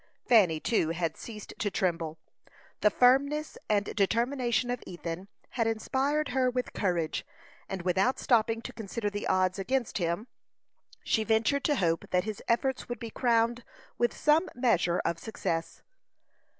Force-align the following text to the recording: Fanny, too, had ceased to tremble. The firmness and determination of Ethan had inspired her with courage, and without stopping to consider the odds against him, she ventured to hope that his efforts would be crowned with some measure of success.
Fanny, 0.27 0.59
too, 0.59 0.89
had 0.89 1.15
ceased 1.15 1.53
to 1.59 1.69
tremble. 1.69 2.17
The 2.79 2.89
firmness 2.89 3.55
and 3.69 3.85
determination 3.95 4.71
of 4.71 4.81
Ethan 4.87 5.27
had 5.49 5.67
inspired 5.67 6.29
her 6.29 6.49
with 6.49 6.73
courage, 6.73 7.23
and 7.69 7.83
without 7.83 8.17
stopping 8.17 8.63
to 8.63 8.73
consider 8.73 9.11
the 9.11 9.27
odds 9.27 9.59
against 9.59 9.99
him, 9.99 10.25
she 11.03 11.23
ventured 11.23 11.63
to 11.65 11.75
hope 11.75 12.09
that 12.09 12.23
his 12.23 12.41
efforts 12.47 12.89
would 12.89 12.97
be 12.97 13.11
crowned 13.11 13.63
with 13.99 14.17
some 14.17 14.49
measure 14.55 15.03
of 15.05 15.19
success. 15.19 15.83